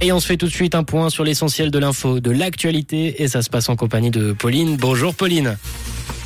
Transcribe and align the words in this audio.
Et 0.00 0.12
on 0.12 0.18
se 0.18 0.26
fait 0.26 0.38
tout 0.38 0.46
de 0.46 0.50
suite 0.50 0.74
un 0.74 0.82
point 0.82 1.10
sur 1.10 1.24
l'essentiel 1.24 1.70
de 1.70 1.78
l'info, 1.78 2.18
de 2.18 2.30
l'actualité, 2.30 3.22
et 3.22 3.28
ça 3.28 3.42
se 3.42 3.50
passe 3.50 3.68
en 3.68 3.76
compagnie 3.76 4.10
de 4.10 4.32
Pauline. 4.32 4.78
Bonjour 4.78 5.14
Pauline. 5.14 5.58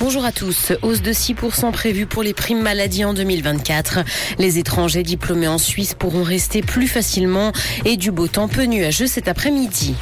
Bonjour 0.00 0.24
à 0.24 0.32
tous. 0.32 0.72
Hausse 0.80 1.02
de 1.02 1.12
6% 1.12 1.70
prévue 1.70 2.06
pour 2.06 2.22
les 2.22 2.32
primes 2.32 2.62
maladie 2.62 3.04
en 3.04 3.12
2024. 3.12 3.98
Les 4.38 4.58
étrangers 4.58 5.02
diplômés 5.02 5.48
en 5.48 5.58
Suisse 5.58 5.92
pourront 5.92 6.22
rester 6.22 6.62
plus 6.62 6.88
facilement 6.88 7.52
et 7.84 7.98
du 7.98 8.10
beau 8.10 8.26
temps 8.26 8.48
peu 8.48 8.62
nuageux 8.62 9.06
cet 9.06 9.28
après-midi. 9.28 9.96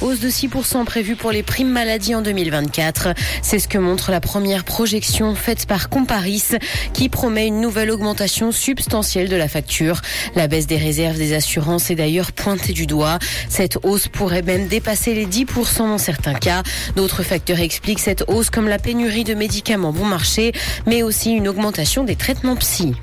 Hausse 0.00 0.20
de 0.20 0.30
6% 0.30 0.86
prévue 0.86 1.14
pour 1.14 1.30
les 1.30 1.42
primes 1.42 1.68
maladie 1.68 2.14
en 2.14 2.22
2024. 2.22 3.08
C'est 3.42 3.58
ce 3.58 3.68
que 3.68 3.76
montre 3.76 4.10
la 4.10 4.20
première 4.20 4.64
projection 4.64 5.34
faite 5.34 5.66
par 5.66 5.90
Comparis 5.90 6.56
qui 6.94 7.10
promet 7.10 7.46
une 7.46 7.60
nouvelle 7.60 7.90
augmentation 7.90 8.50
substantielle 8.50 9.28
de 9.28 9.36
la 9.36 9.46
facture. 9.46 10.00
La 10.34 10.48
baisse 10.48 10.66
des 10.66 10.78
réserves 10.78 11.18
des 11.18 11.34
assurances 11.34 11.90
est 11.90 11.96
d'ailleurs 11.96 12.32
pointée 12.32 12.72
du 12.72 12.86
doigt. 12.86 13.18
Cette 13.50 13.78
hausse 13.82 14.08
pourrait 14.08 14.42
même 14.42 14.68
dépasser 14.68 15.12
les 15.12 15.26
10% 15.26 15.78
dans 15.78 15.98
certains 15.98 16.34
cas. 16.34 16.62
D'autres 16.96 17.22
facteurs 17.22 17.60
expliquent 17.60 17.98
cette 17.98 18.24
hausse 18.26 18.48
comme 18.48 18.68
la 18.68 18.78
pénurie 18.78 19.24
de 19.24 19.34
médicaments 19.34 19.92
bon 19.92 20.06
marché, 20.06 20.52
mais 20.86 21.02
aussi 21.02 21.32
une 21.32 21.46
augmentation 21.46 22.04
des 22.04 22.16
traitements 22.16 22.56
psy. 22.56 22.94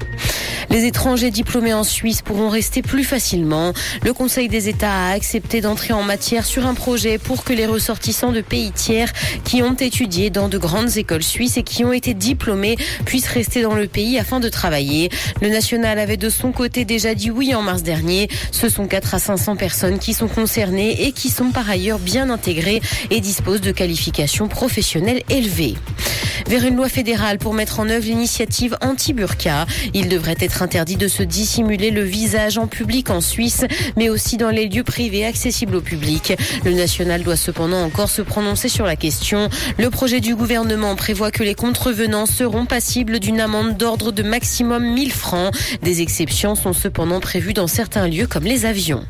Les 0.70 0.86
étrangers 0.86 1.32
diplômés 1.32 1.74
en 1.74 1.84
Suisse 1.84 2.22
pourront 2.22 2.50
rester 2.50 2.82
plus 2.82 3.04
facilement. 3.04 3.74
Le 4.04 4.14
Conseil 4.14 4.50
des 4.50 4.70
États 4.70 4.92
a 4.92 5.12
accepté 5.12 5.62
d'entrer 5.62 5.94
en 5.94 6.04
matière 6.04 6.46
sur 6.46 6.66
un 6.66 6.74
projet 6.74 7.18
pour 7.18 7.44
que 7.44 7.54
les 7.54 7.66
ressortissants 7.66 8.32
de 8.32 8.42
pays 8.42 8.72
tiers 8.72 9.12
qui 9.44 9.64
ont 9.64 9.76
étudié 9.76 10.30
dans 10.30 10.50
de 10.50 10.58
grandes 10.58 10.98
écoles 10.98 11.24
suisses 11.24 11.58
et 11.58 11.64
qui 11.64 11.86
ont 11.86 11.94
été 11.94 12.14
diplômés 12.14 12.78
puissent 13.06 13.30
rester 13.30 13.62
dans 13.62 13.76
le 13.76 13.88
pays 13.88 14.20
afin 14.20 14.40
de 14.40 14.50
travailler. 14.50 15.10
Le 15.42 15.50
national 15.50 16.00
avait 16.00 16.18
de 16.18 16.30
son 16.30 16.52
côté 16.52 16.86
déjà 16.86 17.16
dit 17.16 17.32
oui 17.32 17.56
en 17.56 17.62
mars 17.62 17.84
dernier. 17.84 18.28
Ce 18.52 18.70
sont 18.70 18.88
4 18.88 19.16
à 19.16 19.20
500 19.20 19.56
personnes 19.56 20.00
qui 20.00 20.14
sont 20.14 20.28
concernées 20.28 21.08
et 21.08 21.12
qui 21.12 21.30
sont 21.30 21.52
par 21.52 21.70
ailleurs 21.70 22.00
bien 22.00 22.30
intégrées 22.30 22.82
et 23.10 23.22
disposent 23.22 23.62
de 23.62 23.72
qualifications 23.72 24.48
professionnelles 24.48 25.24
élevées 25.30 25.76
vers 26.48 26.64
une 26.64 26.76
loi 26.76 26.90
fédérale 26.90 27.38
pour 27.38 27.54
mettre 27.54 27.80
en 27.80 27.90
œuvre 27.90 28.06
l'initiative 28.06 28.78
anti-burqa. 28.82 29.66
Il 29.94 30.10
devrait 30.10 30.38
être 30.40 30.62
interdit 30.62 30.96
de 30.96 31.08
se 31.08 31.24
dissimuler 31.24 31.92
le 31.92 32.04
visage 32.04 32.58
en 32.58 32.68
public 32.68 33.10
en 33.10 33.22
Suisse, 33.22 33.66
mais 33.96 34.10
aussi 34.10 34.38
dans 34.38 34.50
les 34.50 34.68
lieux 34.68 34.84
privés 34.84 35.26
accessibles 35.26 35.76
au 35.76 35.82
public. 35.82 36.34
Le 36.64 36.74
national 36.74 37.24
doit 37.24 37.36
cependant 37.36 37.84
encore 37.84 38.10
se 38.10 38.22
prononcer 38.22 38.70
sur 38.70 38.86
la 38.86 38.96
question. 38.96 39.50
Le 39.78 39.90
projet 39.90 40.22
du 40.22 40.36
gouvernement 40.36 40.96
prévoit 40.96 41.32
que 41.32 41.44
les 41.44 41.56
contrevenants 41.56 42.26
seront 42.26 42.66
passibles 42.66 43.20
d'une 43.20 43.42
amende 43.42 43.78
d'ordre 43.78 44.12
de 44.12 44.24
maximum 44.24 44.84
1000 44.94 45.12
francs. 45.12 45.54
Des 45.82 46.02
exceptions 46.02 46.56
sont 46.56 46.74
cependant 46.74 47.20
prévues 47.20 47.54
dans 47.54 47.68
certains 47.68 48.08
lieux 48.08 48.28
comme 48.28 48.46
les 48.46 48.66
avions. 48.66 49.04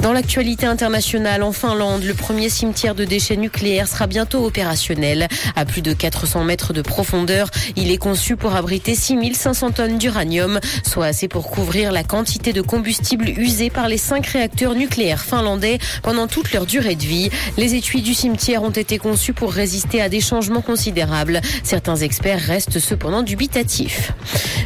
Dans 0.00 0.12
l'actualité 0.12 0.66
internationale, 0.66 1.42
en 1.42 1.52
Finlande, 1.52 2.02
le 2.04 2.14
premier 2.14 2.48
cimetière 2.48 2.94
de 2.94 3.04
déchets 3.04 3.36
nucléaires 3.36 3.88
sera 3.88 4.06
bientôt 4.06 4.44
opérationnel. 4.44 5.28
À 5.54 5.64
plus 5.64 5.82
de 5.82 5.92
400 5.92 6.44
mètres 6.44 6.72
de 6.72 6.82
profondeur, 6.82 7.48
il 7.76 7.90
est 7.90 7.98
conçu 7.98 8.36
pour 8.36 8.54
abriter 8.54 8.94
6500 8.94 9.72
tonnes 9.72 9.98
d'uranium, 9.98 10.60
soit 10.84 11.06
assez 11.06 11.28
pour 11.28 11.50
couvrir 11.50 11.92
la 11.92 12.04
quantité 12.04 12.52
de 12.52 12.62
combustible 12.62 13.28
usé 13.28 13.70
par 13.70 13.88
les 13.88 13.98
cinq 13.98 14.26
réacteurs 14.26 14.74
nucléaires 14.74 15.22
finlandais 15.22 15.78
pendant 16.02 16.26
toute 16.26 16.52
leur 16.52 16.66
durée 16.66 16.96
de 16.96 17.04
vie. 17.04 17.30
Les 17.56 17.74
étuis 17.74 18.02
du 18.02 18.14
cimetière 18.14 18.62
ont 18.62 18.70
été 18.70 18.98
conçus 18.98 19.32
pour 19.32 19.52
résister 19.52 20.00
à 20.00 20.08
des 20.08 20.20
changements 20.20 20.62
considérables. 20.62 21.40
Certains 21.62 21.96
experts 21.96 22.40
restent 22.40 22.80
cependant 22.80 23.22
dubitatifs. 23.22 24.12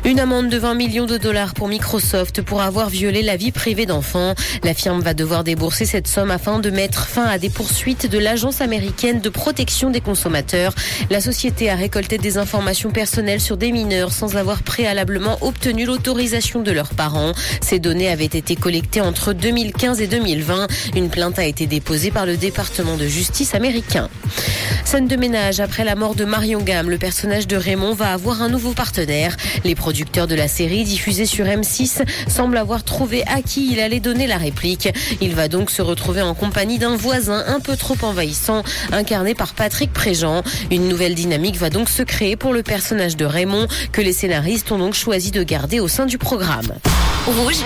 Une 0.05 0.20
amende 0.20 0.48
de 0.48 0.56
20 0.56 0.74
millions 0.74 1.06
de 1.06 1.18
dollars 1.18 1.55
pour 1.55 1.68
Microsoft 1.68 2.42
pour 2.42 2.62
avoir 2.62 2.88
violé 2.88 3.22
la 3.22 3.36
vie 3.36 3.50
privée 3.50 3.86
d'enfants. 3.86 4.34
La 4.62 4.74
firme 4.74 5.00
va 5.00 5.14
devoir 5.17 5.42
débourser 5.42 5.86
cette 5.86 6.06
somme 6.06 6.31
afin 6.31 6.61
de 6.61 6.70
mettre 6.70 7.06
fin 7.06 7.25
à 7.25 7.39
des 7.39 7.50
poursuites 7.50 8.09
de 8.09 8.19
l'Agence 8.19 8.61
américaine 8.61 9.20
de 9.20 9.28
protection 9.28 9.90
des 9.90 10.01
consommateurs. 10.01 10.74
La 11.11 11.20
société 11.20 11.70
a 11.70 11.74
récolté 11.74 12.18
des 12.18 12.39
informations 12.39 12.90
personnelles 12.90 13.40
sur 13.40 13.57
des 13.57 13.73
mineurs 13.73 14.13
sans 14.13 14.36
avoir 14.36 14.63
préalablement 14.63 15.39
obtenu 15.40 15.86
l'autorisation 15.86 16.61
de 16.61 16.70
leurs 16.70 16.95
parents. 16.95 17.33
Ces 17.61 17.79
données 17.79 18.11
avaient 18.11 18.24
été 18.24 18.55
collectées 18.55 19.01
entre 19.01 19.33
2015 19.33 20.01
et 20.01 20.07
2020. 20.07 20.68
Une 20.95 21.08
plainte 21.08 21.39
a 21.39 21.45
été 21.45 21.67
déposée 21.67 22.11
par 22.11 22.27
le 22.27 22.36
département 22.36 22.96
de 22.96 23.07
justice 23.07 23.55
américain. 23.55 24.08
Scène 24.85 25.08
de 25.08 25.17
ménage 25.17 25.58
après 25.58 25.85
la 25.85 25.96
mort 25.96 26.14
de 26.14 26.24
Marion 26.24 26.61
Gamme, 26.61 26.90
le 26.90 26.98
personnage 26.98 27.48
de 27.48 27.57
Raymond 27.57 27.95
va 27.95 28.13
avoir 28.13 28.42
un 28.42 28.48
nouveau 28.48 28.73
partenaire. 28.73 29.36
Les 29.64 29.74
producteurs 29.74 30.27
de 30.27 30.35
la 30.35 30.46
série 30.46 30.85
diffusée 30.85 31.27
sur 31.27 31.46
M6 31.46 32.02
semblent 32.29 32.57
avoir 32.57 32.85
trouvé 32.85 33.24
à 33.27 33.42
qui 33.42 33.73
il 33.73 33.80
allait 33.80 34.01
donner 34.01 34.27
la 34.27 34.36
réplique. 34.36 34.89
Il 35.20 35.34
va 35.34 35.48
donc 35.48 35.70
se 35.70 35.83
retrouver 35.83 36.22
en 36.22 36.34
compagnie 36.34 36.78
d'un 36.78 36.96
voisin 36.96 37.44
un 37.46 37.61
peu 37.61 37.77
trop 37.77 37.96
envahissant, 38.02 38.62
incarné 38.92 39.34
par 39.34 39.55
Patrick 39.55 39.92
Préjean. 39.92 40.42
Une 40.70 40.89
nouvelle 40.89 41.14
dynamique 41.14 41.56
va 41.56 41.70
donc 41.70 41.89
se 41.89 42.02
créer 42.02 42.36
pour 42.36 42.52
le 42.52 42.62
personnage 42.62 43.16
de 43.16 43.24
Raymond, 43.24 43.66
que 43.92 44.00
les 44.00 44.12
scénaristes 44.12 44.70
ont 44.72 44.78
donc 44.78 44.95
choisi 44.95 45.30
de 45.30 45.42
garder 45.42 45.80
au 45.80 45.89
sein 45.89 46.06
du 46.06 46.18
programme. 46.18 46.72
Rouge. 47.27 47.64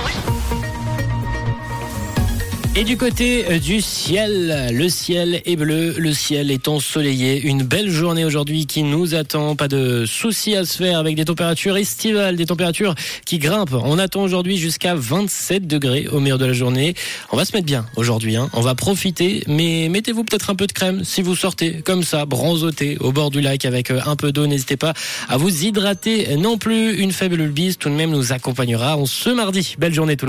Et 2.77 2.85
du 2.85 2.97
côté 2.97 3.47
euh, 3.51 3.59
du 3.59 3.81
ciel, 3.81 4.69
le 4.73 4.89
ciel 4.89 5.43
est 5.45 5.57
bleu, 5.57 5.93
le 5.99 6.13
ciel 6.13 6.53
est 6.53 6.69
ensoleillé. 6.69 7.43
Une 7.43 7.65
belle 7.65 7.91
journée 7.91 8.25
aujourd'hui 8.25 8.67
qui 8.67 8.85
nous 8.85 9.17
attend. 9.17 9.57
Pas 9.57 9.67
de 9.67 10.05
soucis 10.07 10.55
à 10.55 10.65
se 10.65 10.77
faire 10.77 11.01
avec 11.01 11.17
des 11.17 11.25
températures 11.25 11.77
estivales, 11.77 12.37
des 12.37 12.47
températures 12.47 12.95
qui 13.27 13.39
grimpent. 13.39 13.75
On 13.75 13.99
attend 13.99 14.23
aujourd'hui 14.23 14.57
jusqu'à 14.57 14.95
27 14.95 15.67
degrés 15.67 16.07
au 16.13 16.21
meilleur 16.21 16.39
de 16.39 16.47
la 16.47 16.53
journée. 16.53 16.95
On 17.33 17.37
va 17.37 17.45
se 17.45 17.53
mettre 17.57 17.67
bien 17.67 17.87
aujourd'hui. 17.97 18.37
Hein. 18.37 18.49
On 18.53 18.61
va 18.61 18.77
profiter, 18.77 19.43
mais 19.49 19.89
mettez-vous 19.91 20.23
peut-être 20.23 20.51
un 20.51 20.55
peu 20.55 20.69
de 20.69 20.73
crème 20.73 21.03
si 21.03 21.23
vous 21.23 21.35
sortez 21.35 21.83
comme 21.85 22.05
ça, 22.05 22.25
bronzoté 22.25 22.99
au 23.01 23.11
bord 23.11 23.31
du 23.31 23.41
lac 23.41 23.65
avec 23.65 23.91
euh, 23.91 24.01
un 24.07 24.15
peu 24.15 24.31
d'eau. 24.31 24.47
N'hésitez 24.47 24.77
pas 24.77 24.95
à 25.29 25.37
vous 25.39 25.65
hydrater 25.65 26.37
non 26.37 26.57
plus. 26.57 26.95
Une 27.01 27.11
faible 27.11 27.49
bise 27.49 27.79
tout 27.79 27.89
de 27.89 27.95
même 27.95 28.11
nous 28.11 28.33
accompagnera. 28.33 28.97
On 28.97 29.07
ce 29.07 29.31
mardi. 29.31 29.75
Belle 29.77 29.93
journée 29.93 30.17
tout 30.17 30.27
le 30.27 30.29